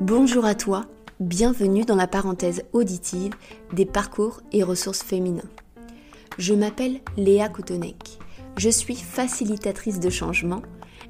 [0.00, 0.84] Bonjour à toi,
[1.18, 3.32] bienvenue dans la parenthèse auditive
[3.72, 5.50] des parcours et ressources féminins.
[6.38, 8.20] Je m'appelle Léa Koutonek.
[8.56, 10.62] Je suis facilitatrice de changement.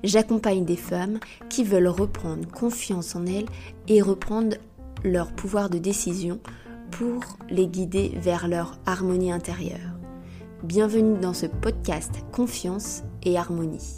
[0.04, 1.20] J'accompagne des femmes
[1.50, 3.48] qui veulent reprendre confiance en elles
[3.88, 4.56] et reprendre
[5.04, 6.40] leur pouvoir de décision
[6.90, 7.20] pour
[7.50, 9.98] les guider vers leur harmonie intérieure.
[10.62, 13.96] Bienvenue dans ce podcast Confiance et Harmonie.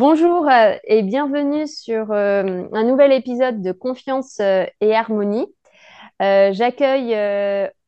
[0.00, 5.46] Bonjour euh, et bienvenue sur euh, un nouvel épisode de Confiance euh, et Harmonie.
[6.18, 7.14] J'accueille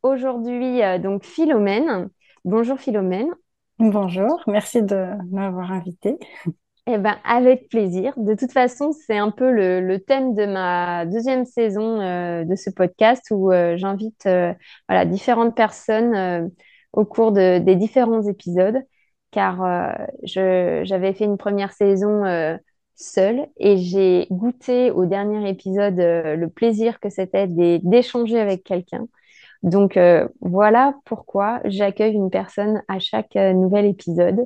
[0.02, 2.10] aujourd'hui donc Philomène.
[2.44, 3.30] Bonjour Philomène.
[3.78, 6.18] Bonjour, merci de m'avoir invitée.
[6.86, 8.12] Eh ben, avec plaisir.
[8.18, 11.96] De toute façon, c'est un peu le, thème de ma deuxième saison
[12.44, 14.28] de ce podcast où j'invite
[14.86, 16.50] voilà, différentes personnes
[16.92, 18.82] au cours des différents épisodes
[19.32, 22.56] car euh, j'avais fait une première saison euh,
[22.94, 29.08] seule et j'ai goûté au dernier épisode euh, le plaisir que c'était d'échanger avec quelqu'un.
[29.64, 29.96] Donc
[30.40, 34.44] voilà pourquoi j'accueille une personne à chaque nouvel épisode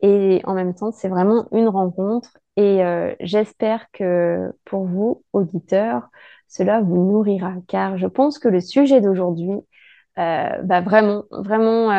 [0.00, 2.80] et en même temps c'est vraiment une rencontre et
[3.20, 6.08] j'espère que pour vous auditeurs
[6.48, 9.60] cela vous nourrira car je pense que le sujet d'aujourd'hui
[10.16, 11.92] va vraiment vraiment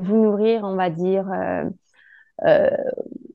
[0.00, 1.64] vous nourrir, on va dire, euh,
[2.46, 2.70] euh,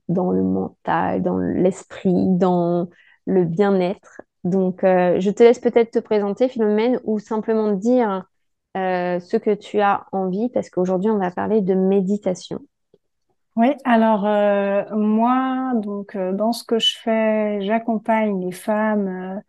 [0.10, 2.90] dans le mental, dans l'esprit, dans
[3.26, 4.22] le bien-être.
[4.44, 8.26] Donc, euh, je te laisse peut-être te présenter, Philomène, ou simplement dire
[8.78, 12.60] ce que tu as envie, parce qu'aujourd'hui, on va parler de méditation.
[13.56, 14.24] Oui, alors
[14.98, 19.42] moi, donc dans ce que je fais, j'accompagne les femmes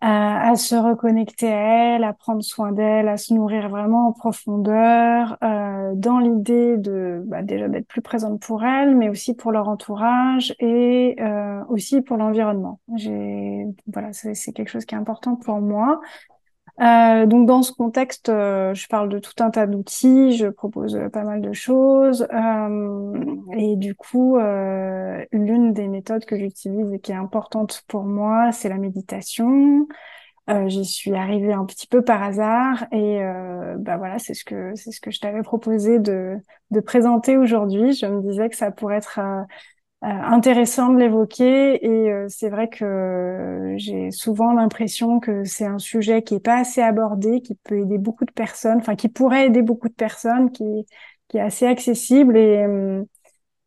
[0.00, 4.12] à, à, se reconnecter à elle, à prendre soin d'elle, à se nourrir vraiment en
[4.12, 9.52] profondeur, euh, dans l'idée de bah, déjà d'être plus présente pour elle, mais aussi pour
[9.52, 12.80] leur entourage et euh, aussi pour l'environnement.
[12.96, 16.00] J'ai voilà, c'est quelque chose qui est important pour moi.
[16.78, 20.94] Euh, donc dans ce contexte, euh, je parle de tout un tas d'outils, je propose
[20.94, 23.14] euh, pas mal de choses euh,
[23.56, 28.52] et du coup, euh, l'une des méthodes que j'utilise et qui est importante pour moi,
[28.52, 29.88] c'est la méditation.
[30.66, 33.18] J'y suis arrivée un petit peu par hasard et
[33.78, 36.36] bah voilà, c'est ce que c'est ce que je t'avais proposé de
[36.70, 37.94] de présenter aujourd'hui.
[37.94, 39.42] Je me disais que ça pourrait être euh,
[40.10, 46.22] intéressant de l'évoquer et euh, c'est vrai que j'ai souvent l'impression que c'est un sujet
[46.22, 49.62] qui est pas assez abordé, qui peut aider beaucoup de personnes, enfin qui pourrait aider
[49.62, 50.86] beaucoup de personnes, qui
[51.28, 53.02] qui est assez accessible et euh,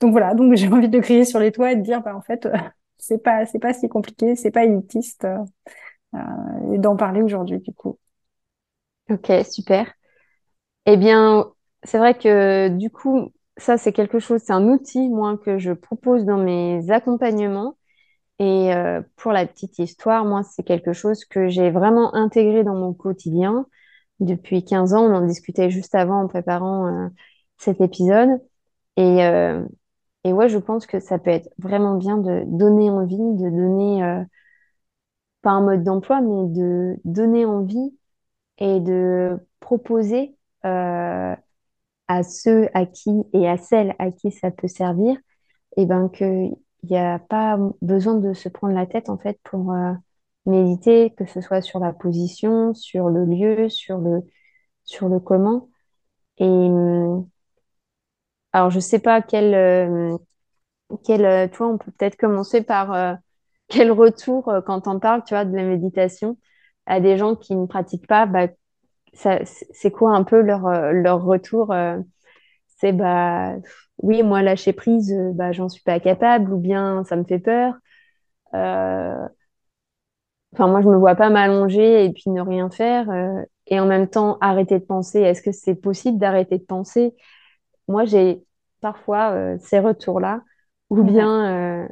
[0.01, 2.21] donc voilà, donc j'ai envie de crier sur les toits et de dire bah en
[2.21, 2.47] fait
[2.99, 5.27] c'est pas c'est pas si compliqué, c'est pas élitiste
[6.73, 7.97] et d'en parler aujourd'hui du coup.
[9.09, 9.93] Ok, super.
[10.85, 11.51] Eh bien,
[11.83, 15.71] c'est vrai que du coup, ça, c'est quelque chose, c'est un outil, moi, que je
[15.73, 17.77] propose dans mes accompagnements.
[18.39, 22.75] Et euh, pour la petite histoire, moi, c'est quelque chose que j'ai vraiment intégré dans
[22.75, 23.67] mon quotidien
[24.21, 25.03] depuis 15 ans.
[25.05, 27.09] On en discutait juste avant en préparant euh,
[27.57, 28.29] cet épisode.
[28.97, 29.63] Et, euh,
[30.25, 34.25] et ouais, je pense que ça peut être vraiment bien de donner envie, de donner,
[35.41, 37.97] pas un mode d'emploi, mais de donner envie
[38.59, 40.37] et de proposer
[42.09, 45.17] à ceux à qui et à celles à qui ça peut servir,
[45.77, 49.73] et ben qu'il n'y a pas besoin de se prendre la tête en fait pour
[49.73, 49.93] euh,
[50.45, 54.21] méditer, que ce soit sur la position, sur le lieu, sur le,
[54.85, 55.69] sur le comment.
[56.39, 57.29] Et hum,
[58.53, 60.17] alors je sais pas quel, euh,
[61.05, 63.17] quel euh, toi on peut peut-être commencer par
[63.69, 66.37] quel retour quand on parle, tu vois, de la méditation
[66.87, 68.49] à des gens qui ne pratiquent pas, bah,
[69.13, 71.97] c'est quoi un peu leur, euh, leur retour euh,
[72.79, 73.55] C'est bah
[74.03, 77.39] oui, moi lâcher prise, euh, bah j'en suis pas capable, ou bien ça me fait
[77.39, 77.75] peur.
[80.53, 83.07] Enfin, moi, je me vois pas m'allonger et puis ne rien faire.
[83.67, 85.19] et en même temps, arrêter de penser.
[85.21, 87.15] Est-ce que c'est possible d'arrêter de penser?
[87.87, 88.43] Moi, j'ai
[88.81, 90.43] parfois ces retours-là.
[90.91, 91.87] Ou bien,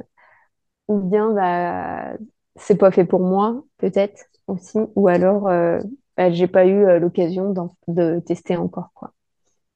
[0.88, 2.14] ou bien bah,
[2.56, 4.78] c'est pas fait pour moi, peut-être aussi.
[4.96, 5.48] Ou alors,
[6.18, 7.54] bah, j'ai pas eu euh, l'occasion
[7.86, 9.12] de tester encore quoi.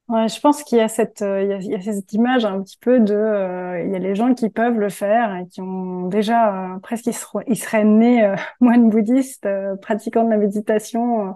[0.09, 2.77] Ouais, je pense qu'il y a cette euh, il, y a, cette image un petit
[2.77, 6.09] peu de euh, il y a les gens qui peuvent le faire et qui ont
[6.09, 7.07] déjà presque
[7.47, 9.47] ils seraient, nés moines bouddhistes
[9.81, 11.33] pratiquant de la méditation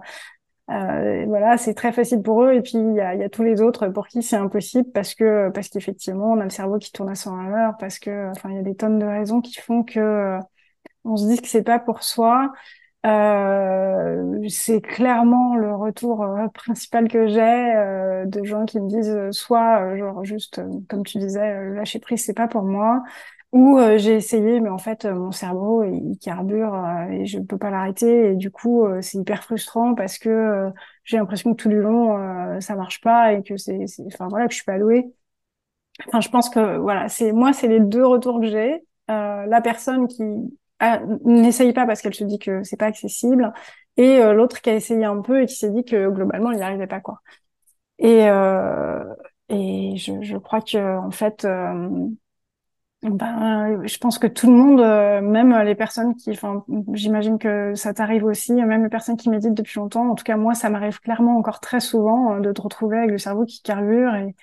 [0.68, 3.62] voilà c'est très facile pour eux et puis il y a, y a tous les
[3.62, 7.08] autres pour qui c'est impossible parce que parce qu'effectivement on a le cerveau qui tourne
[7.08, 9.54] à 100 à l'heure parce que enfin il y a des tonnes de raisons qui
[9.58, 10.38] font que
[11.04, 12.52] on se dit que c'est pas pour soi
[13.06, 19.16] euh, c'est clairement le retour euh, principal que j'ai euh, de gens qui me disent
[19.30, 23.02] soit genre juste comme tu disais lâcher prise c'est pas pour moi
[23.52, 27.38] Ou euh, j'ai essayé, mais en fait, euh, mon cerveau, il carbure euh, et je
[27.40, 28.32] peux pas l'arrêter.
[28.32, 30.70] Et du coup, c'est hyper frustrant parce que
[31.04, 33.78] j'ai l'impression que tout du long, ça marche pas et que c'est,
[34.12, 35.06] enfin voilà, que je suis pas douée.
[36.08, 38.84] Enfin, je pense que voilà, c'est moi, c'est les deux retours que j'ai.
[39.08, 40.22] la personne qui
[41.24, 43.52] n'essaye pas parce qu'elle se dit que c'est pas accessible,
[43.96, 46.62] et l'autre qui a essayé un peu et qui s'est dit que globalement, il n'y
[46.62, 47.20] arrivait pas quoi.
[47.98, 48.28] Et
[49.48, 51.46] et je, je crois que en fait
[53.02, 56.64] ben, je pense que tout le monde, euh, même les personnes qui, enfin,
[56.94, 60.10] j'imagine que ça t'arrive aussi, même les personnes qui méditent depuis longtemps.
[60.10, 63.10] En tout cas, moi, ça m'arrive clairement encore très souvent euh, de te retrouver avec
[63.12, 64.34] le cerveau qui carbure et,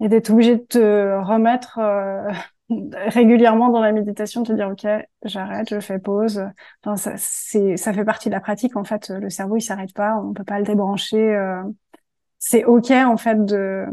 [0.00, 0.78] et d'être obligé de te
[1.24, 2.30] remettre euh,
[2.70, 4.86] régulièrement dans la méditation, de te dire ok,
[5.24, 6.42] j'arrête, je fais pause.
[6.82, 9.10] Enfin, ça, c'est, ça fait partie de la pratique en fait.
[9.10, 11.36] Le cerveau, il s'arrête pas, on peut pas le débrancher.
[12.38, 13.86] c'est ok en fait de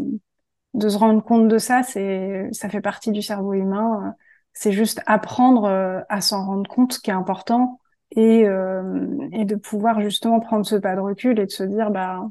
[0.73, 4.15] de se rendre compte de ça, c'est ça fait partie du cerveau humain.
[4.53, 7.79] C'est juste apprendre euh, à s'en rendre compte, qui est important,
[8.11, 11.91] et euh, et de pouvoir justement prendre ce pas de recul et de se dire
[11.91, 12.21] bah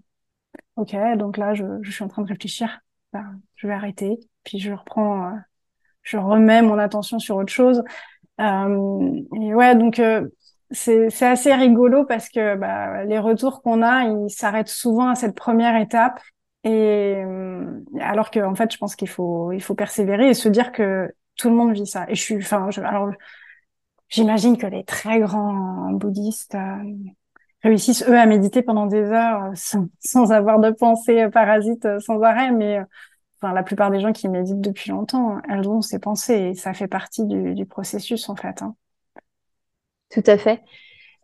[0.76, 2.80] ok, donc là je, je suis en train de réfléchir,
[3.12, 3.24] bah,
[3.56, 5.38] je vais arrêter, puis je reprends, euh,
[6.02, 7.82] je remets mon attention sur autre chose.
[8.40, 10.00] Euh, et ouais, donc
[10.70, 15.14] c'est c'est assez rigolo parce que bah, les retours qu'on a, ils s'arrêtent souvent à
[15.14, 16.20] cette première étape
[16.64, 20.48] et euh, alors que en fait, je pense qu'il faut il faut persévérer et se
[20.48, 22.06] dire que tout le monde vit ça.
[22.08, 23.10] Et je suis, enfin, alors
[24.08, 26.76] j'imagine que les très grands bouddhistes euh,
[27.62, 32.50] réussissent eux à méditer pendant des heures sans, sans avoir de pensée parasite sans arrêt,
[32.52, 32.80] mais
[33.42, 36.88] la plupart des gens qui méditent depuis longtemps, elles ont ces pensées et ça fait
[36.88, 38.62] partie du, processus en fait.
[38.62, 38.76] Hein.
[40.10, 40.62] Tout à fait.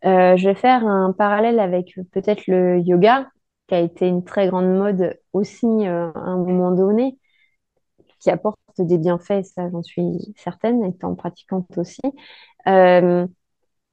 [0.04, 3.28] Euh, je vais faire un parallèle avec peut-être le yoga
[3.68, 7.18] qui a été une très grande mode aussi euh, à un moment donné,
[8.20, 12.00] qui apporte des bienfaits, ça j'en suis certaine, étant pratiquante aussi.
[12.68, 13.26] Euh,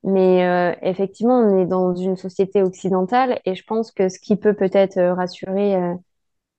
[0.04, 4.36] mais euh, effectivement, on est dans une société occidentale et je pense que ce qui
[4.38, 5.76] peut peut-être rassurer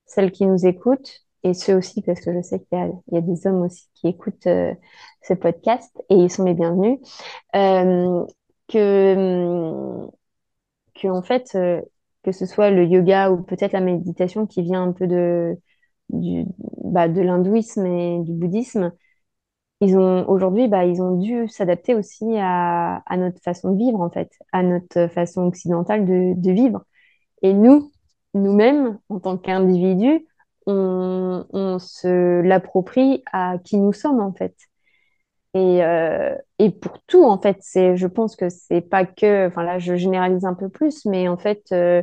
[0.06, 3.20] celles qui nous écoutent, et ceux aussi, parce que je sais qu'il y, y, a
[3.20, 4.48] des hommes aussi qui écoutent
[5.22, 6.98] ce podcast et ils sont les bienvenus,
[8.69, 10.06] que,
[10.94, 11.56] que en fait,
[12.22, 15.56] que ce soit le yoga ou peut-être la méditation qui vient un peu de,
[16.10, 18.93] bah, de l'hindouisme et du bouddhisme,
[19.81, 24.00] ils ont aujourd'hui, bah, ils ont dû s'adapter aussi à, à, notre façon de vivre,
[24.00, 26.84] en fait, à notre façon occidentale de, de vivre.
[27.43, 27.93] Et nous,
[28.34, 30.26] nous-mêmes, en tant qu'individus,
[30.66, 34.54] on, se l'approprie à qui nous sommes, en fait.
[35.54, 39.62] Et, euh, et pour tout, en fait, c'est, je pense que c'est pas que, enfin
[39.62, 42.02] là, je généralise un peu plus, mais en fait, euh,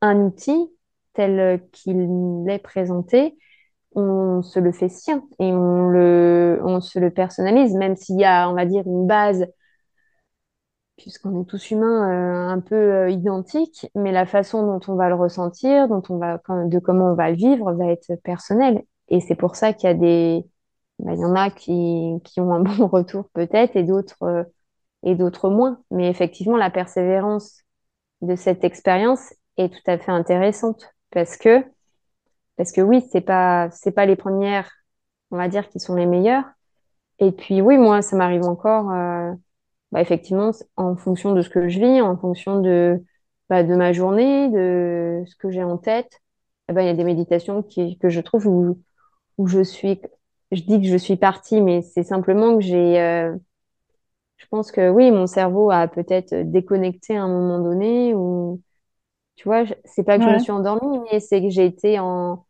[0.00, 0.70] un outil
[1.12, 3.36] tel qu'il est présenté,
[3.94, 8.24] on se le fait sien et on le, on se le personnalise, même s'il y
[8.24, 9.46] a, on va dire, une base,
[10.96, 15.08] puisqu'on est tous humains, euh, un peu euh, identiques, mais la façon dont on va
[15.08, 18.84] le ressentir, dont on va, de comment on va le vivre, va être personnelle.
[19.08, 20.46] Et c'est pour ça qu'il y a des,
[21.00, 24.44] bah, il y en a qui, qui ont un bon retour peut-être et d'autres, euh,
[25.02, 25.80] et d'autres moins.
[25.90, 27.62] Mais effectivement, la persévérance
[28.22, 31.64] de cette expérience est tout à fait intéressante parce que,
[32.56, 34.70] parce que oui, c'est pas, c'est pas les premières,
[35.30, 36.44] on va dire, qui sont les meilleures.
[37.18, 38.90] Et puis oui, moi, ça m'arrive encore,
[39.94, 43.04] bah, effectivement, en fonction de ce que je vis, en fonction de,
[43.50, 46.22] bah, de ma journée, de ce que j'ai en tête.
[46.70, 48.82] Eh ben, il y a des méditations qui, que je trouve où,
[49.38, 50.00] où je suis,
[50.52, 53.36] je dis que je suis partie, mais c'est simplement que j'ai, euh,
[54.36, 58.60] je pense que oui, mon cerveau a peut-être déconnecté à un moment donné ou
[59.36, 62.46] tu vois, c'est pas que je me suis endormie, mais c'est que j'ai été en,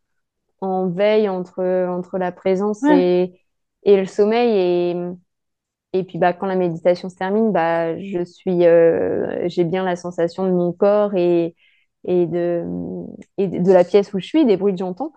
[0.60, 3.40] en veille entre, entre la présence et,
[3.84, 4.50] et le sommeil.
[4.92, 4.96] Et,
[5.94, 9.96] et puis, bah, quand la méditation se termine, bah, je suis, euh, j'ai bien la
[9.96, 11.56] sensation de mon corps et,
[12.04, 12.64] et, de,
[13.38, 15.12] et de la pièce où je suis, des bruits que j'entends.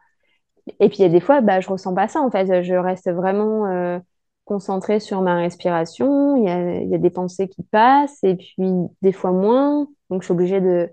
[0.80, 2.64] Et puis, il y a des fois, bah, je ressens pas ça, en fait.
[2.64, 4.00] Je reste vraiment euh,
[4.46, 6.38] concentrée sur ma respiration.
[6.38, 8.70] Il y a, y a des pensées qui passent et puis
[9.02, 9.88] des fois moins.
[10.10, 10.90] Donc, je suis obligée de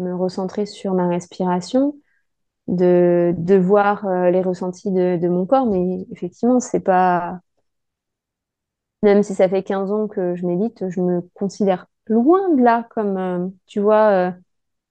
[0.00, 1.96] me recentrer sur ma respiration,
[2.68, 5.66] de, de voir euh, les ressentis de, de, mon corps.
[5.66, 7.40] Mais effectivement, c'est pas.
[9.04, 12.86] Même si ça fait 15 ans que je médite, je me considère loin de là
[12.90, 14.32] comme, euh, tu vois, euh,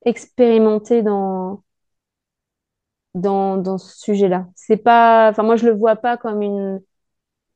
[0.06, 1.64] expérimentée dans,
[3.16, 4.48] dans, dans ce sujet-là.
[4.56, 5.30] C'est pas.
[5.30, 6.82] Enfin, moi, je le vois pas comme une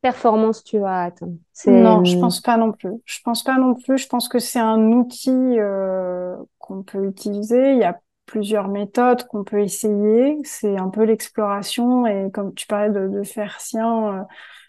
[0.01, 1.37] performance tu vas attendre.
[1.67, 2.91] Non, je pense pas non plus.
[3.05, 3.97] Je pense pas non plus.
[3.97, 7.73] Je pense que c'est un outil euh, qu'on peut utiliser.
[7.73, 10.37] Il y a plusieurs méthodes qu'on peut essayer.
[10.43, 14.23] C'est un peu l'exploration et comme tu parlais de, de faire sien, euh,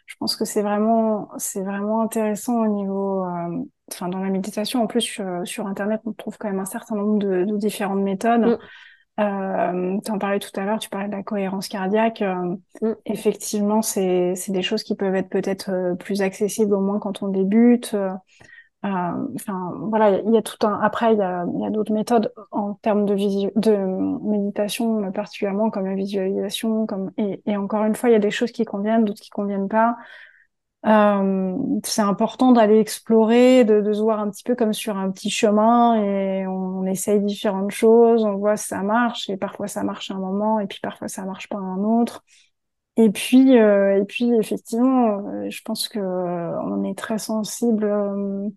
[0.08, 3.62] Je pense que c'est vraiment, c'est vraiment intéressant au niveau, euh,
[3.92, 4.82] enfin dans la méditation.
[4.82, 8.00] En plus sur, sur internet, on trouve quand même un certain nombre de, de différentes
[8.00, 8.58] méthodes.
[8.58, 8.58] Mm.
[9.20, 12.22] Euh, tu en parlais tout à l'heure, tu parlais de la cohérence cardiaque.
[12.22, 12.94] Euh, mm.
[13.04, 17.22] Effectivement, c'est c'est des choses qui peuvent être peut-être euh, plus accessibles au moins quand
[17.22, 17.94] on débute.
[18.84, 18.88] Euh,
[19.34, 20.78] enfin, voilà, il y a tout un.
[20.80, 23.14] Après, il y a, y a d'autres méthodes en termes de,
[23.58, 23.76] de
[24.28, 28.30] méditation, particulièrement comme la visualisation, comme et, et encore une fois, il y a des
[28.30, 29.96] choses qui conviennent, d'autres qui conviennent pas.
[30.86, 35.10] Euh, c'est important d'aller explorer, de, de, se voir un petit peu comme sur un
[35.10, 39.66] petit chemin et on, on, essaye différentes choses, on voit si ça marche et parfois
[39.66, 42.22] ça marche à un moment et puis parfois ça marche pas à un autre.
[42.96, 47.84] Et puis, euh, et puis effectivement, euh, je pense que euh, on est très sensible
[47.84, 48.48] euh,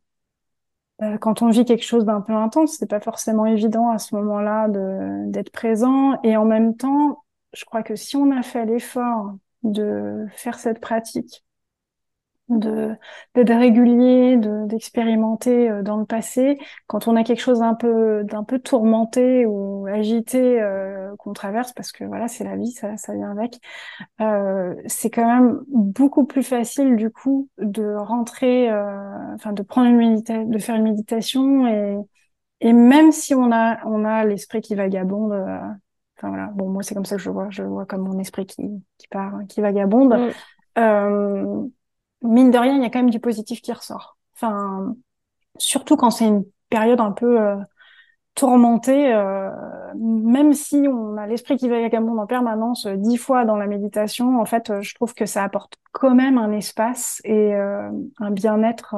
[1.20, 4.68] quand on vit quelque chose d'un peu intense, c'est pas forcément évident à ce moment-là
[5.28, 6.22] d'être présent.
[6.24, 10.80] Et en même temps, je crois que si on a fait l'effort de faire cette
[10.80, 11.44] pratique,
[12.60, 12.96] de
[13.36, 16.60] d'être régulier, de d'expérimenter euh, dans le passé.
[16.88, 21.74] Quand on a quelque chose d'un peu d'un peu tourmenté ou agité euh, qu'on traverse,
[21.74, 23.60] parce que voilà, c'est la vie, ça ça vient avec.
[24.22, 29.88] Euh, c'est quand même beaucoup plus facile du coup de rentrer, euh, enfin de prendre
[29.90, 31.98] une méditation, de faire une méditation et
[32.62, 35.34] et même si on a on a l'esprit qui vagabonde.
[35.34, 35.60] Euh,
[36.18, 38.46] enfin voilà, bon moi c'est comme ça que je vois, je vois comme mon esprit
[38.46, 38.64] qui
[38.98, 40.14] qui part, qui vagabonde.
[40.78, 41.72] Mm.
[42.24, 44.18] Euh, mine de rien, il y a quand même du positif qui ressort.
[44.36, 44.96] Enfin,
[45.58, 47.56] surtout quand c'est une période un peu euh,
[48.36, 49.50] tourmentée, euh,
[49.96, 54.40] même si on a l'esprit qui vagabonde en permanence euh, dix fois dans la méditation,
[54.40, 58.96] en fait, je trouve que ça apporte quand même un espace et un bien-être.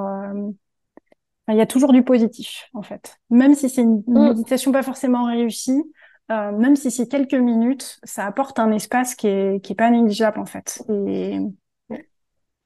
[1.49, 3.19] il y a toujours du positif, en fait.
[3.29, 4.27] Même si c'est une mm.
[4.29, 5.83] méditation pas forcément réussie,
[6.29, 10.39] même si c'est quelques minutes, ça apporte un espace qui est, qui est pas négligeable,
[10.39, 10.83] en fait.
[11.07, 11.39] Et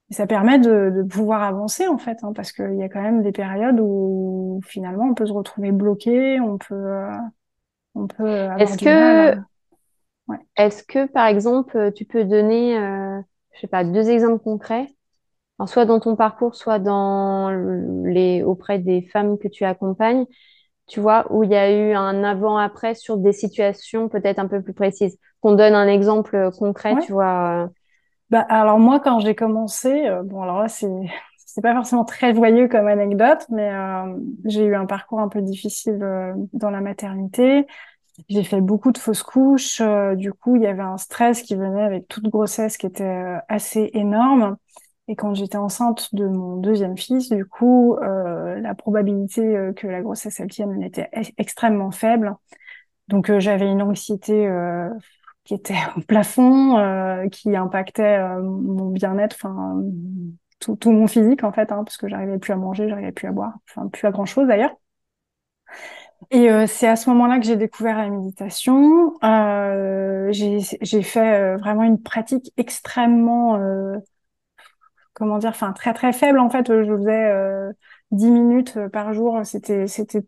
[0.09, 3.01] et ça permet de, de, pouvoir avancer en fait, hein, parce qu'il y a quand
[3.01, 7.11] même des périodes où finalement on peut se retrouver bloqué, on peut, euh,
[7.93, 8.47] on peut.
[8.57, 9.35] Est-ce que,
[10.29, 10.37] ouais.
[10.55, 13.19] est-ce que par exemple, tu peux donner, euh,
[13.53, 14.87] je sais pas, deux exemples concrets,
[15.65, 17.49] soit dans ton parcours, soit dans
[18.05, 20.25] les auprès des femmes que tu accompagnes,
[20.85, 24.61] tu vois, où il y a eu un avant-après sur des situations peut-être un peu
[24.61, 25.17] plus précises?
[25.41, 27.65] Qu'on donne un exemple concret, tu vois.
[27.65, 27.67] Euh,
[28.29, 30.87] bah, alors moi, quand j'ai commencé, euh, bon alors là c'est
[31.45, 34.15] c'est pas forcément très joyeux comme anecdote, mais euh,
[34.45, 37.65] j'ai eu un parcours un peu difficile euh, dans la maternité.
[38.29, 39.81] J'ai fait beaucoup de fausses couches.
[40.15, 43.91] du coup, il y avait un stress qui venait avec toute grossesse qui était assez
[43.93, 44.57] énorme.
[45.07, 50.39] Et quand j'étais enceinte de mon deuxième fils, du coup, la probabilité que la grossesse
[50.39, 52.35] elle tienne était extrêmement faible.
[53.07, 54.47] Donc j'avais une anxiété
[55.47, 59.81] qui était au plafond, euh, qui impactait euh, mon bien-être, enfin
[60.59, 63.27] tout, tout, mon physique en fait, hein, parce que j'arrivais plus à manger, j'arrivais plus
[63.27, 64.75] à boire, enfin plus à grand chose d'ailleurs.
[66.31, 69.13] Et euh, c'est à ce moment-là que j'ai découvert la méditation.
[69.23, 73.57] Euh, j'ai fait vraiment une pratique extrêmement,
[75.13, 76.67] comment dire, enfin très très faible en fait.
[76.67, 77.73] Je faisais
[78.11, 79.39] 10 minutes par jour.
[79.45, 80.25] C'était c'était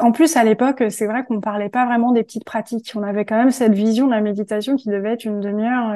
[0.00, 2.92] en plus, à l'époque, c'est vrai qu'on parlait pas vraiment des petites pratiques.
[2.94, 5.94] On avait quand même cette vision de la méditation qui devait être une demi-heure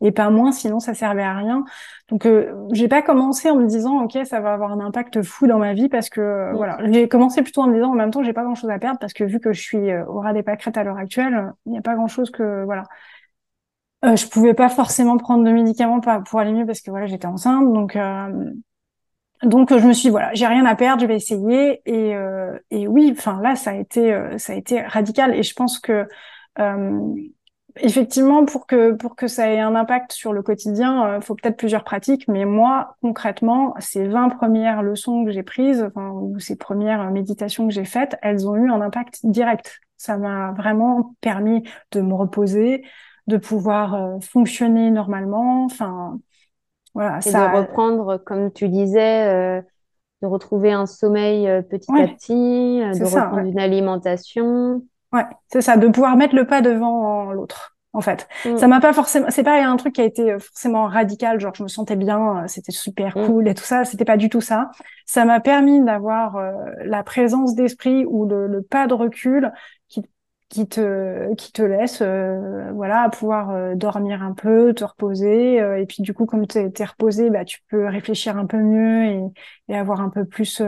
[0.00, 1.64] et, pas moins, sinon ça servait à rien.
[2.08, 5.46] Donc, euh, j'ai pas commencé en me disant, ok, ça va avoir un impact fou
[5.46, 6.78] dans ma vie parce que euh, voilà.
[6.90, 9.14] J'ai commencé plutôt en me disant, en même temps, j'ai pas grand-chose à perdre parce
[9.14, 11.78] que vu que je suis euh, au ras des pâquerettes à l'heure actuelle, il n'y
[11.78, 12.84] a pas grand-chose que voilà.
[14.04, 17.26] Euh, je pouvais pas forcément prendre de médicaments pour aller mieux parce que voilà, j'étais
[17.26, 17.96] enceinte, donc
[19.42, 21.80] donc je me suis dit, voilà, j'ai rien à perdre, je vais essayer.
[21.86, 25.34] Et, euh, et oui, enfin là ça a été euh, ça a été radical.
[25.34, 26.06] Et je pense que
[26.58, 27.14] euh,
[27.76, 31.56] effectivement pour que pour que ça ait un impact sur le quotidien, il faut peut-être
[31.56, 36.56] plusieurs pratiques, mais moi concrètement ces 20 premières leçons que j'ai prises enfin, ou ces
[36.56, 39.80] premières méditations que j'ai faites, elles ont eu un impact direct.
[39.96, 42.84] Ça m'a vraiment permis de me reposer,
[43.26, 46.18] de pouvoir fonctionner normalement, enfin
[46.94, 49.62] voilà, et de reprendre, comme tu disais, euh,
[50.22, 54.82] de retrouver un sommeil euh, petit à petit, euh, de reprendre une alimentation.
[55.12, 57.76] Ouais, c'est ça, de pouvoir mettre le pas devant l'autre.
[57.92, 58.56] En fait, mm.
[58.56, 59.26] ça m'a pas forcément.
[59.30, 62.70] C'est pas un truc qui a été forcément radical, genre je me sentais bien, c'était
[62.70, 63.26] super mm.
[63.26, 63.84] cool et tout ça.
[63.84, 64.70] C'était pas du tout ça.
[65.06, 66.38] Ça m'a permis d'avoir
[66.84, 69.52] la présence d'esprit ou le, le, pas de recul
[70.50, 75.80] qui te qui te laisse euh, voilà pouvoir euh, dormir un peu te reposer euh,
[75.80, 79.04] et puis du coup comme tu es, reposé bah tu peux réfléchir un peu mieux
[79.06, 79.20] et,
[79.68, 80.62] et avoir un peu plus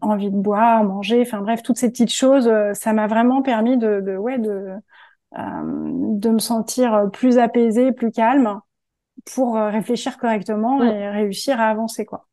[0.00, 4.00] envie de boire manger enfin bref toutes ces petites choses ça m'a vraiment permis de,
[4.00, 4.74] de ouais de
[5.36, 8.60] de me sentir plus apaisée plus calme
[9.34, 10.88] pour réfléchir correctement Mm.
[10.90, 12.26] et réussir à avancer quoi.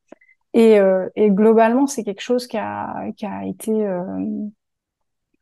[0.53, 4.03] Et, euh, et globalement, c'est quelque chose qui a, qui a été, euh,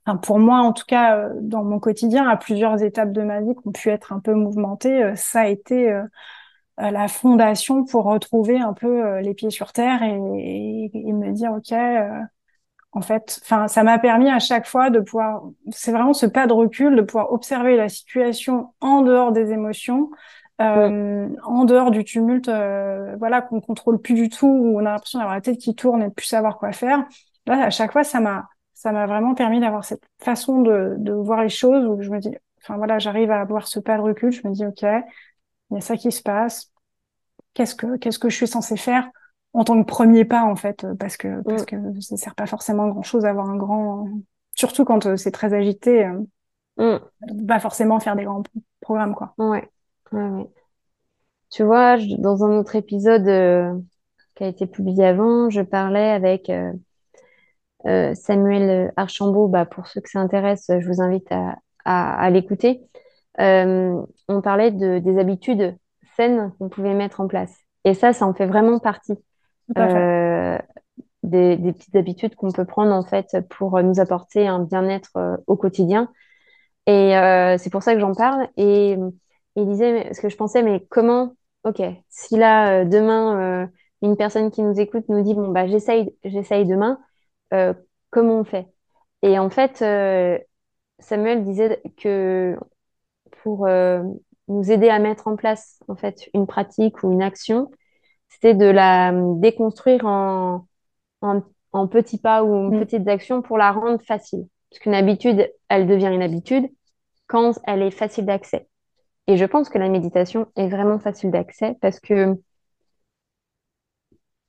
[0.06, 3.42] enfin, pour moi en tout cas, euh, dans mon quotidien, à plusieurs étapes de ma
[3.42, 6.04] vie qui ont pu être un peu mouvementées, euh, ça a été euh,
[6.78, 11.54] la fondation pour retrouver un peu les pieds sur terre et, et, et me dire,
[11.54, 11.74] OK,
[12.96, 16.48] en fait, enfin, ça m'a permis à chaque fois de pouvoir, c'est vraiment ce pas
[16.48, 20.10] de recul, de pouvoir observer la situation en dehors des émotions,
[20.62, 24.92] euh, en dehors du tumulte, euh, voilà, qu'on contrôle plus du tout, où on a
[24.92, 27.06] l'impression d'avoir la tête qui tourne et de plus savoir quoi faire.
[27.48, 28.48] Là, à chaque fois, ça m'a,
[28.86, 32.20] ça m'a vraiment permis d'avoir cette façon de, de voir les choses où je me
[32.20, 32.30] dis,
[32.62, 34.32] enfin voilà, j'arrive à avoir ce pas de recul.
[34.32, 36.72] Je me dis, ok, il y a ça qui se passe.
[37.56, 39.10] Qu'est-ce que, qu'est-ce que je suis censée faire
[39.54, 41.65] en tant que premier pas en fait, parce que parce Mm.
[41.65, 44.08] que ça sert pas forcément à grand chose d'avoir un grand,
[44.54, 46.22] surtout quand euh, c'est très agité, euh,
[46.77, 47.46] Mm.
[47.48, 48.44] pas forcément faire des grands
[48.82, 49.34] programmes quoi.
[49.38, 49.70] Ouais.
[50.12, 50.46] Ouais, ouais.
[51.51, 53.74] Tu vois, je- dans un autre épisode euh,
[54.36, 56.74] qui a été publié avant, je parlais avec euh,
[57.88, 59.48] euh, Samuel Archambault.
[59.48, 62.82] Bah, pour ceux que ça intéresse, je vous invite à, à, à l'écouter.
[63.39, 65.75] Euh, on parlait de, des habitudes
[66.15, 67.54] saines qu'on pouvait mettre en place.
[67.84, 69.15] Et ça, ça en fait vraiment partie.
[69.77, 70.58] Euh,
[71.24, 75.56] des, des petites habitudes qu'on peut prendre en fait pour nous apporter un bien-être au
[75.56, 76.12] quotidien.
[76.88, 77.13] Et
[77.58, 78.48] c'est pour ça que j'en parle.
[78.58, 78.96] Et
[79.56, 83.70] il disait, ce que je pensais, mais comment, ok, si là, demain,
[84.01, 87.00] une personne qui nous écoute nous dit, bon, bah, j'essaye, j'essaye demain,
[87.54, 87.74] euh,
[88.12, 88.68] comment on fait?
[89.22, 90.38] Et en fait, euh,
[91.00, 92.58] Samuel disait que
[93.44, 94.04] pour euh,
[94.48, 97.72] nous aider à mettre en place, en fait, une pratique ou une action,
[98.30, 100.68] c'était de la déconstruire en,
[101.22, 102.80] en, en petits pas ou en Mm.
[102.80, 104.48] petites actions pour la rendre facile.
[104.72, 106.70] Parce qu'une habitude, elle devient une habitude
[107.28, 108.68] quand elle est facile d'accès.
[109.28, 112.36] Et je pense que la méditation est vraiment facile d'accès parce que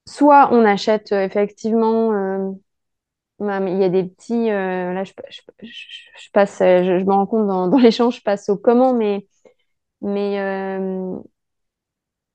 [0.06, 2.56] soit on achète effectivement,
[3.40, 5.12] il y a des petits, euh, là je,
[5.62, 9.26] je, passe, euh, je, me rends compte dans, l'échange, je passe au comment, mais,
[10.00, 11.16] mais euh,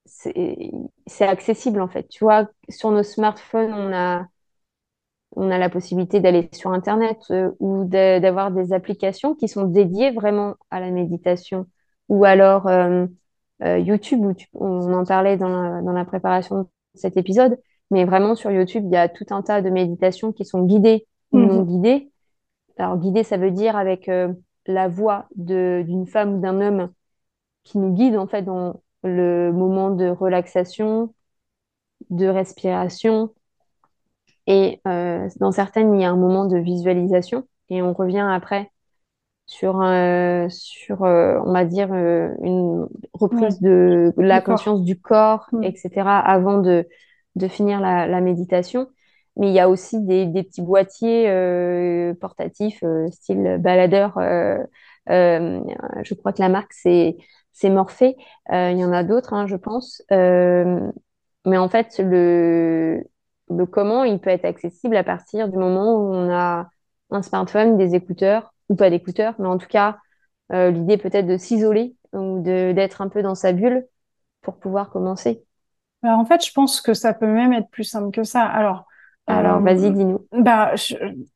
[0.05, 2.07] c'est accessible en fait.
[2.09, 4.27] Tu vois, sur nos smartphones, on a,
[5.35, 7.19] on a la possibilité d'aller sur Internet
[7.59, 11.67] ou d'avoir des applications qui sont dédiées vraiment à la méditation.
[12.09, 12.69] Ou alors
[13.61, 17.57] YouTube, on en parlait dans la, dans la préparation de cet épisode,
[17.91, 21.07] mais vraiment sur YouTube, il y a tout un tas de méditations qui sont guidées
[21.31, 21.65] ou non Mhm.
[21.65, 22.11] guidées.
[22.77, 24.33] Alors guidées, ça veut dire avec euh,
[24.67, 26.91] la voix d'une femme ou d'un homme
[27.63, 31.13] qui nous guide en fait dans le moment de relaxation,
[32.11, 33.33] de respiration
[34.47, 38.71] et euh, dans certaines, il y a un moment de visualisation et on revient après
[39.47, 42.87] sur, euh, sur euh, on va dire, euh, une
[43.31, 44.41] Ouais, reprise de la corps.
[44.41, 45.63] conscience du corps, Mm.
[45.63, 46.87] etc., avant de,
[47.35, 48.87] de finir la, la méditation.
[49.37, 54.17] Mais il y a aussi des, des petits boîtiers euh, portatifs, euh, style baladeur.
[54.17, 54.57] euh,
[55.09, 55.61] euh,
[56.03, 57.17] je crois que la marque, c'est,
[57.53, 58.15] c'est Morphée.
[58.51, 60.03] Euh, il y en a d'autres, hein, je pense.
[61.45, 63.03] Mais en fait, le,
[63.49, 66.69] le comment, il peut être accessible à partir du moment où on a
[67.09, 69.97] un smartphone, des écouteurs, ou pas d'écouteurs, mais en tout cas,
[70.51, 73.87] l'idée peut-être de s'isoler ou de, d'être un peu dans sa bulle
[74.41, 75.45] pour pouvoir commencer.
[76.03, 78.43] Alors, en fait, je pense que ça peut même être plus simple que ça.
[78.45, 78.85] Alors,
[79.27, 80.27] Alors, vas-y, euh, dis-nous.
[80.33, 80.95] bah, je-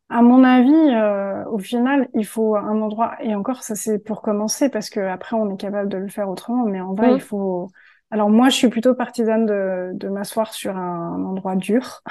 [0.09, 4.21] à mon avis, euh, au final, il faut un endroit, et encore, ça c'est pour
[4.21, 7.21] commencer, parce que après, on est capable de le faire autrement, mais en vrai, il
[7.21, 7.69] faut.
[8.11, 12.01] Alors, moi, je suis plutôt partisane de, de m'asseoir sur un, endroit dur,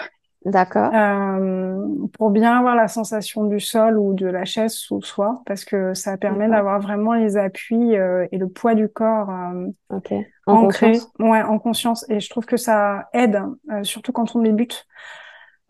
[0.44, 0.94] d'accord.
[0.94, 1.86] euh,
[2.18, 5.94] pour bien avoir la sensation du sol ou de la chaise sous soi, parce que
[5.94, 10.12] ça permet d'avoir vraiment les appuis, euh, et le poids du corps, euh, Ok.
[10.46, 11.10] En ancré, conscience?
[11.20, 12.06] ouais, en conscience.
[12.10, 13.40] Et je trouve que ça aide,
[13.72, 14.86] euh, surtout quand on débute.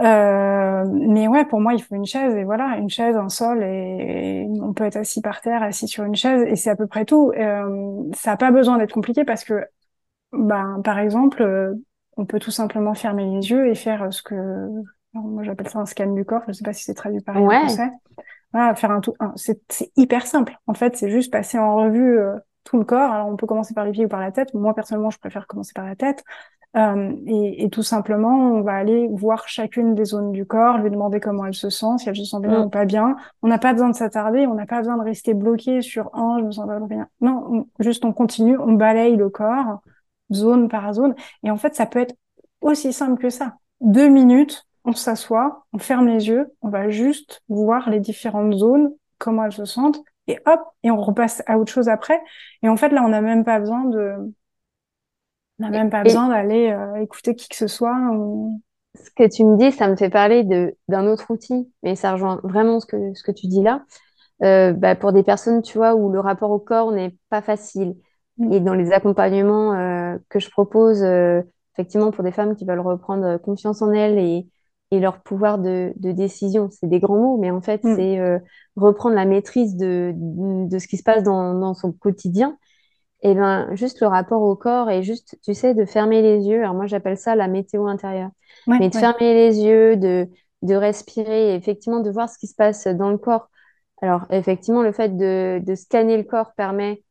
[0.03, 3.63] Euh, mais ouais, pour moi, il faut une chaise et voilà, une chaise, un sol
[3.63, 6.77] et, et on peut être assis par terre, assis sur une chaise et c'est à
[6.77, 7.33] peu près tout.
[7.37, 9.65] Euh, ça n'a pas besoin d'être compliqué parce que,
[10.33, 11.75] ben, par exemple, euh,
[12.17, 14.35] on peut tout simplement fermer les yeux et faire ce que,
[15.15, 16.43] moi j'appelle ça un scan du corps.
[16.49, 17.59] Je sais pas si c'est traduit en Ouais.
[17.59, 17.91] français.
[18.53, 19.61] Voilà, faire un tout, c'est
[19.97, 20.57] hyper simple.
[20.67, 23.11] En fait, c'est juste passer en revue euh, tout le corps.
[23.11, 24.55] Alors, on peut commencer par les pieds ou par la tête.
[24.55, 26.23] Moi, personnellement, je préfère commencer par la tête.
[26.77, 30.91] Euh, et, et tout simplement, on va aller voir chacune des zones du corps, lui
[30.91, 33.17] demander comment elle se sent, si elle se sent bien Hum, ou pas bien.
[33.43, 36.39] On n'a pas besoin de s'attarder, on n'a pas besoin de rester bloqué sur un,
[36.41, 37.09] je me sens pas bien.
[37.21, 39.81] Non, on- juste on continue, on balaye le corps,
[40.33, 41.15] zone par zone.
[41.43, 42.15] Et en fait, ça peut être
[42.61, 43.57] aussi simple que ça.
[43.81, 48.93] Deux minutes, on s'assoit, on ferme les yeux, on va juste voir les différentes zones,
[49.19, 52.21] comment elles se sentent, et hop, et on repasse à autre chose après.
[52.63, 54.35] Et en fait, là, on n'a même pas besoin de
[55.59, 57.97] On n'a même pas Et besoin d'aller euh, écouter qui que ce soit.
[58.13, 58.61] ou-
[58.95, 60.45] ce que tu me dis, ça me fait parler
[60.89, 63.85] d'un autre outil, mais ça rejoint vraiment ce que, ce que tu dis là.
[64.43, 67.97] Euh, bah, pour des personnes, tu vois, où le rapport au corps n'est pas facile.
[68.51, 71.43] Et dans les accompagnements euh, que je propose, euh,
[71.75, 74.49] effectivement, pour des femmes qui veulent reprendre confiance en elles et,
[74.91, 78.19] et leur pouvoir de, de décision, c'est des grands mots, mais en fait, mm, c'est
[78.19, 78.39] euh,
[78.77, 82.59] reprendre la maîtrise de, de ce qui se passe dans, dans son quotidien.
[83.23, 86.61] Et ben, juste le rapport au corps et juste, tu sais, de fermer les yeux.
[86.63, 88.31] Alors moi, j'appelle ça la météo intérieure.
[88.67, 89.09] Ouais, Mais de ouais.
[89.13, 90.29] fermer les yeux, de,
[90.63, 93.49] de respirer et effectivement de voir ce qui se passe dans le corps.
[94.03, 97.03] Alors, effectivement, le fait de, de scanner le corps permet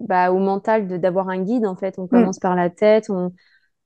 [0.00, 1.98] bah, au mental de d'avoir un guide, en fait.
[1.98, 3.32] On Mm, commence par la tête, on,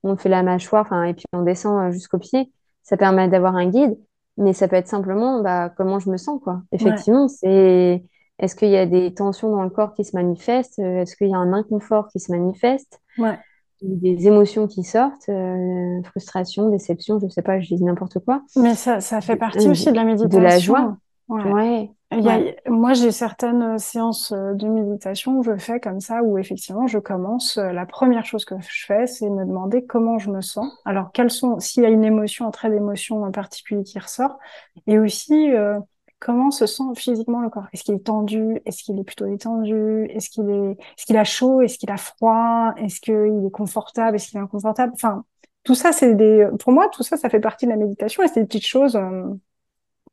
[0.04, 2.52] on fait la mâchoire, enfin, et puis on descend euh, jusqu'au pied.
[2.82, 3.98] Ça permet d'avoir un guide,
[4.36, 6.62] mais ça peut être simplement bah, comment je me sens, quoi.
[6.78, 8.04] ouais, Effectivement, c'est
[8.40, 10.78] est-ce qu'il y a des tensions dans le corps qui se manifestent?
[10.80, 13.00] Euh, Est-ce qu'il y a un inconfort qui se manifeste?
[13.16, 13.44] ouais.
[13.82, 18.42] Des émotions qui sortent, euh, frustration, déception, je sais pas, je dis n'importe quoi.
[18.56, 20.96] Mais ça, ça fait partie Euh, aussi de la De la joie.
[21.28, 21.42] Ouais.
[21.42, 25.56] Ouais, Il y ouais, a, moi, j'ai certaines euh, séances euh, de méditation où je
[25.56, 27.56] fais comme ça, où effectivement, je commence.
[27.56, 30.70] euh, La première chose que je fais, c'est me demander comment je me sens.
[30.84, 34.38] Alors, quelles sont, s'il y a une émotion, un trait d'émotion en particulier qui ressort,
[34.86, 35.80] et aussi euh,
[36.20, 37.66] comment se sent physiquement le corps.
[37.72, 38.60] Est-ce qu'il est tendu?
[38.66, 40.06] Est-ce qu'il est plutôt détendu?
[40.10, 41.62] Est-ce qu'il est, est-ce qu'il a chaud?
[41.62, 42.74] Est-ce qu'il a froid?
[42.76, 44.16] Est-ce qu'il est confortable?
[44.16, 44.92] Est-ce qu'il est inconfortable?
[44.94, 45.24] Enfin,
[45.64, 48.28] tout ça, c'est des, pour moi, tout ça, ça fait partie de la méditation et
[48.28, 49.24] c'est des petites choses euh,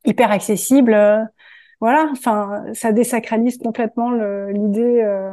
[0.04, 0.94] hyper accessibles.
[0.94, 1.22] euh,
[1.80, 4.12] voilà, enfin, ça désacralise complètement
[4.48, 5.32] l'idée euh,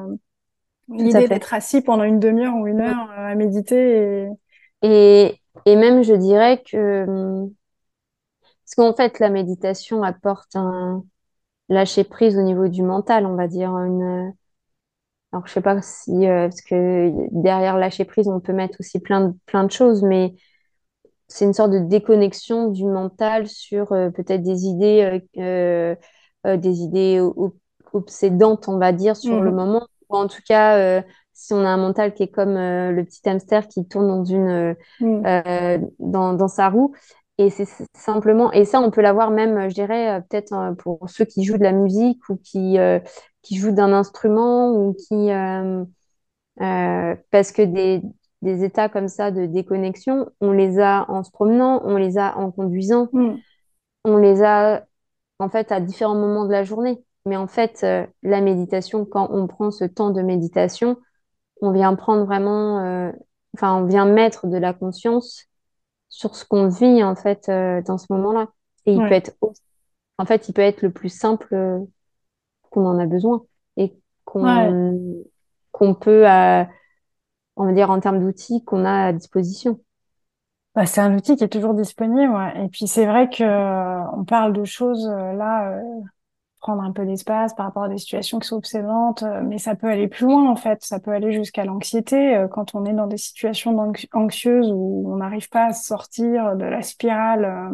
[0.89, 4.25] l'idée d'être assis pendant une demi-heure ou une heure euh, à méditer.
[4.25, 4.29] Et...
[4.81, 7.05] Et, et même, je dirais que,
[8.63, 11.03] parce qu'en fait, la méditation apporte un
[11.67, 13.77] lâcher prise au niveau du mental, on va dire.
[13.77, 14.33] Une,
[15.33, 19.27] alors, je sais pas si, parce que derrière lâcher prise, on peut mettre aussi plein
[19.27, 20.33] de, plein de choses, mais
[21.29, 25.95] c'est une sorte de déconnexion du mental sur euh, peut-être des idées, euh, euh,
[26.47, 27.21] euh, des idées
[27.93, 29.53] obsédantes, on va dire, sur le Mhm.
[29.53, 29.87] moment.
[30.09, 31.01] Ou en tout cas, euh,
[31.33, 34.75] si on a un mental qui est comme le petit hamster qui tourne dans une,
[35.25, 36.93] euh, dans, dans sa roue.
[37.37, 37.65] Et c'est
[37.95, 41.63] simplement, et ça, on peut l'avoir même, je dirais, peut-être pour ceux qui jouent de
[41.63, 42.99] la musique ou qui, euh,
[43.43, 45.85] qui jouent d'un instrument ou qui, euh,
[46.61, 48.01] euh, parce que des,
[48.41, 52.37] des états comme ça de déconnexion, on les a en se promenant, on les a
[52.37, 53.43] en conduisant, Mhm.
[54.03, 54.85] on les a
[55.39, 57.03] en fait à différents moments de la journée.
[57.25, 60.97] Mais en fait, euh, la méditation, quand on prend ce temps de méditation,
[61.61, 63.11] on vient prendre vraiment, euh,
[63.55, 65.45] enfin, on vient mettre de la conscience
[66.09, 68.49] sur ce qu'on vit en fait euh, dans ce moment-là.
[68.85, 69.33] Et il peut être,
[70.17, 71.55] en fait, il peut être le plus simple
[72.69, 73.43] qu'on en a besoin
[73.77, 73.93] et
[74.41, 74.79] Ouais.
[74.79, 75.23] qu'on
[75.71, 76.25] qu'on peut,
[77.59, 79.79] on va dire en termes d'outils qu'on a à disposition.
[80.75, 82.31] Bah, c'est un outil qui est toujours disponible.
[82.33, 82.65] ouais.
[82.65, 85.81] Et puis c'est vrai que euh, on parle de choses euh, là, euh,
[86.61, 89.75] prendre un peu d'espace par rapport à des situations qui sont obsédantes, euh, mais ça
[89.75, 90.83] peut aller plus loin en fait.
[90.83, 93.77] Ça peut aller jusqu'à l'anxiété euh, quand on est dans des situations
[94.13, 97.71] anxieuses où on n'arrive pas à sortir de la spirale.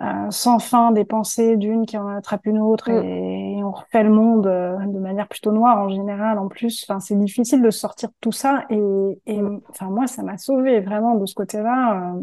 [0.00, 4.02] Euh, sans fin des pensées d'une qui en attrape une autre Mm, et, on refait
[4.04, 6.84] le monde euh, de manière plutôt noire en général en plus.
[6.88, 8.78] Enfin, c'est difficile de sortir de tout ça et,
[9.26, 12.22] et enfin moi ça m'a sauvée vraiment de ce côté-là euh,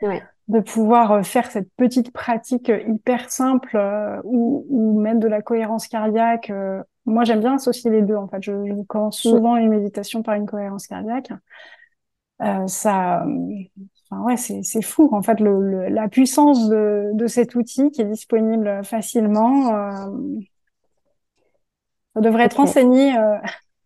[0.00, 3.78] Ouais, de pouvoir euh, faire cette petite pratique hyper simple
[4.24, 6.52] ou, ou mettre de la cohérence cardiaque.
[7.04, 8.42] Moi j'aime bien associer les deux en fait.
[8.42, 11.30] Je, je commence Mm, souvent une méditation par une cohérence cardiaque.
[12.40, 13.24] Euh, ça,
[14.10, 17.90] enfin ouais, c'est c'est fou en fait le, le- la puissance de de cet outil
[17.90, 19.74] qui est disponible facilement.
[19.74, 20.40] euh,
[22.14, 23.36] ça devrait être enseigné euh,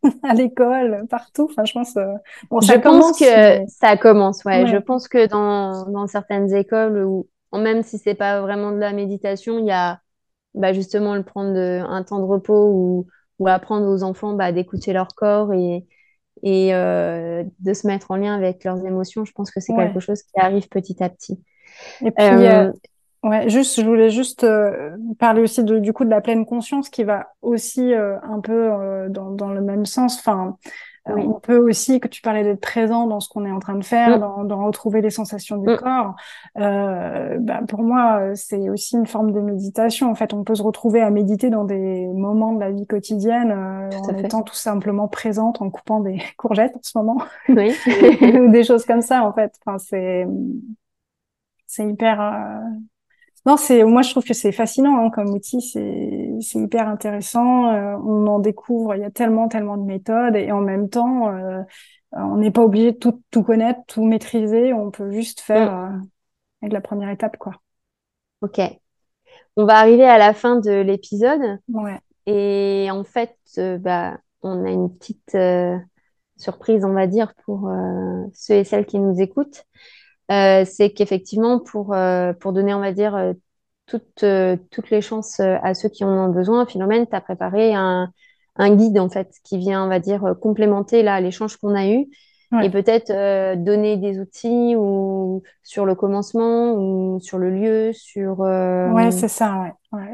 [0.23, 1.49] à l'école partout.
[1.51, 2.07] Enfin, je pense euh,
[2.51, 4.67] bon, Je ça pense commence, que mais ça commence, ouais.
[4.67, 8.93] Je pense que dans, dans certaines écoles où, même si c'est pas vraiment de la
[8.93, 10.01] méditation, il y a
[10.55, 13.09] bah, justement le prendre de- un temps de repos ou,
[13.41, 15.87] ou apprendre aux enfants bah, d'écouter leur corps et,
[16.43, 19.25] et euh, de se mettre en lien avec leurs émotions.
[19.25, 21.41] Je pense que c'est quelque chose qui arrive petit à petit.
[22.03, 22.73] Et puis euh, Euh,
[23.25, 26.89] ouais, juste, je voulais juste euh, parler aussi de, du coup de la pleine conscience
[26.91, 30.19] qui va aussi euh, un peu euh, dans dans le même sens.
[30.19, 30.59] Enfin.
[31.09, 31.25] Euh, oui.
[31.27, 33.85] On peut aussi, que tu parlais d'être présent dans ce qu'on est en train de
[33.85, 36.15] faire, Mm, dans, dans retrouver les sensations du mm, corps.
[36.59, 40.11] Euh, bah, pour moi, euh, c'est aussi une forme de méditation.
[40.11, 43.51] En fait, on peut se retrouver à méditer dans des moments de la vie quotidienne
[43.51, 44.21] euh, en fait.
[44.21, 47.73] étant tout simplement présente, en coupant des courgettes en ce moment, Oui.
[48.41, 49.25] ou des choses comme ça.
[49.25, 50.27] En fait, enfin, c'est
[51.67, 52.21] c'est hyper.
[52.21, 52.61] euh,
[53.47, 57.73] Non, c'est moi je trouve que c'est fascinant hein, comme outil, c'est c'est hyper intéressant.
[57.73, 61.33] Euh, on en découvre, il y a tellement tellement de méthodes et en même temps,
[61.33, 61.63] euh,
[62.13, 64.73] on n'est pas obligé de tout tout connaître, tout maîtriser.
[64.73, 65.95] On peut juste faire mm.
[65.95, 65.99] euh,
[66.63, 67.55] avec la première étape, quoi.
[68.43, 68.61] Ok.
[69.57, 71.59] On va arriver à la fin de l'épisode.
[71.69, 71.99] Ouais.
[72.27, 73.37] Et en fait,
[73.81, 75.37] bah, on a une petite
[76.37, 77.71] surprise, on va dire, pour
[78.33, 79.67] ceux et celles qui nous écoutent.
[80.31, 81.95] C'est qu'effectivement, pour,
[82.41, 83.35] pour donner, on va dire,
[83.87, 84.25] toutes,
[84.71, 88.11] toutes les chances à ceux qui en ont besoin, Philomène, tu as préparé un,
[88.57, 92.07] un, guide, en fait, qui vient, on va dire, complémenter là l'échange qu'on a eu
[92.63, 93.11] et peut-être
[93.57, 98.41] donner des outils ou sur le commencement ou sur le lieu, sur...
[98.41, 99.73] Ouais, c'est ça, ouais.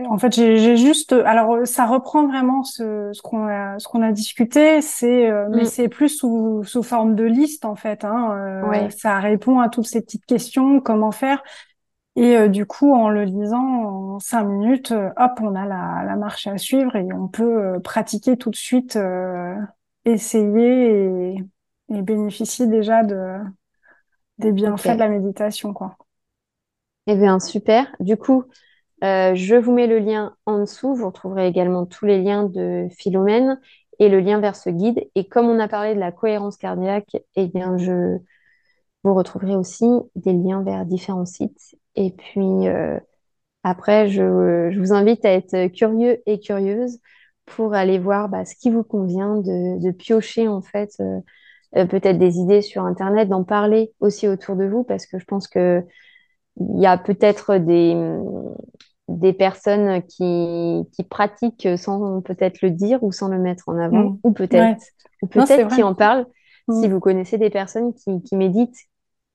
[0.09, 4.11] En fait, j'ai juste, alors ça reprend vraiment ce, ce qu'on a, ce qu'on a
[4.11, 5.66] discuté, c'est, euh, mais mm.
[5.66, 8.04] c'est plus sous, sous forme de liste en fait.
[8.04, 11.44] Hein, euh, Ça répond à toutes ces petites questions, comment faire.
[12.18, 16.16] Et euh, du coup, en le lisant en cinq minutes, hop, on a la, la
[16.16, 18.98] marche à suivre et on peut pratiquer tout de suite,
[20.04, 21.35] essayer et,
[21.90, 23.38] et, bénéficier déjà de
[24.38, 25.96] des bienfaits de la méditation, quoi.
[27.07, 27.87] Eh bien, super.
[28.00, 28.44] Du coup,
[29.02, 30.94] euh, je vous mets le lien en dessous.
[30.94, 33.61] Vous retrouverez également tous les liens de Philomène
[33.98, 35.09] et le lien vers ce guide.
[35.14, 38.18] Et comme on a parlé de la cohérence cardiaque, eh bien, je
[39.04, 41.76] vous retrouverez aussi des liens vers différents sites.
[41.98, 42.96] Et puis, euh,
[43.64, 47.00] après, je, vous invite à être curieux et curieuse
[47.44, 52.38] pour aller voir bah, ce qui vous convient, de, piocher en fait euh, peut-être des
[52.38, 55.82] idées sur Internet, d'en parler aussi autour de vous, parce que je pense que
[56.61, 57.96] il y a peut-être des,
[59.08, 64.11] des personnes qui, qui pratiquent sans peut-être le dire ou sans le mettre en avant,
[64.11, 64.18] mm.
[64.22, 64.82] ou peut-être
[65.22, 66.26] ou peut-être qui en parlent.
[66.70, 66.92] Si mm.
[66.92, 68.78] vous connaissez des personnes qui, qui méditent,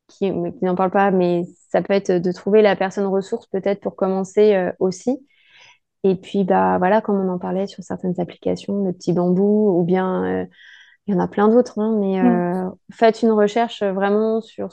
[0.07, 3.81] qui, qui n'en parlent pas, mais ça peut être de trouver la personne ressource peut-être
[3.81, 5.25] pour commencer euh, aussi.
[6.03, 9.83] Et puis bah voilà, comme on en parlait sur certaines applications, le petit bambou, ou
[9.83, 10.45] bien euh,
[11.07, 12.25] il y en a plein d'autres, hein, mais mm.
[12.25, 14.69] euh, faites une recherche vraiment sur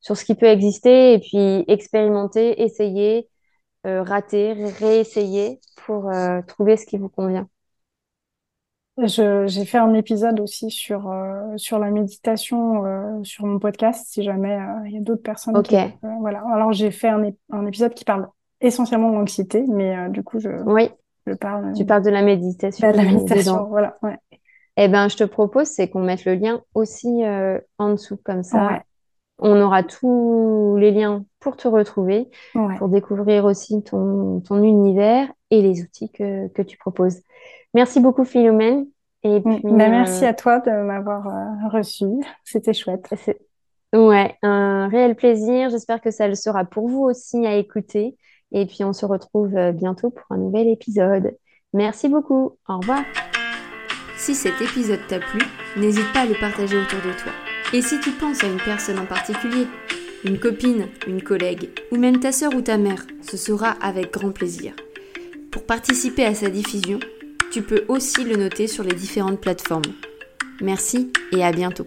[0.00, 3.28] sur ce qui peut exister et puis expérimenter, essayer
[3.84, 6.10] rater, réessayer pour
[6.46, 7.48] trouver ce qui vous convient.
[8.98, 12.84] J'ai fait un épisode aussi sur, euh, sur la méditation
[13.24, 15.56] sur mon podcast, si jamais il y a d'autres personnes.
[15.56, 15.74] Ok.
[16.20, 16.42] voilà.
[16.52, 18.28] Alors j'ai fait un, un, épisode qui parle
[18.60, 20.90] essentiellement de l'anxiété, mais du coup je, oui.
[21.26, 21.72] je parle.
[21.74, 22.90] Tu parles de la méditation.
[22.90, 23.98] De la méditation, voilà.
[24.02, 24.18] Ouais.
[24.76, 27.22] Eh ben, je te propose, c'est qu'on mette le lien aussi
[27.78, 28.82] en dessous, comme ça.
[29.38, 32.30] On aura tous les liens pour te retrouver,
[32.78, 37.20] pour découvrir aussi ton, ton, univers et les outils que, que tu proposes.
[37.74, 38.86] Merci beaucoup, Philomène.
[39.22, 42.04] Et puis, bah, merci euh, à toi de m'avoir euh, reçu.
[42.44, 43.08] C'était chouette.
[43.94, 45.70] Ouais, un réel plaisir.
[45.70, 48.16] J'espère que ça le sera pour vous aussi à écouter.
[48.52, 51.36] Et puis, on se retrouve euh, bientôt pour un nouvel épisode.
[51.72, 52.58] Merci beaucoup.
[52.68, 53.02] Au revoir.
[54.16, 55.40] Si cet épisode t'a plu,
[55.76, 57.32] n'hésite pas à le partager autour de toi.
[57.72, 59.66] Et si tu penses à une personne en particulier,
[60.24, 64.30] une copine, une collègue, ou même ta sœur ou ta mère, ce sera avec grand
[64.30, 64.74] plaisir.
[65.54, 66.98] Pour participer à sa diffusion,
[67.52, 69.84] tu peux aussi le noter sur les différentes plateformes.
[70.60, 71.86] Merci et à bientôt.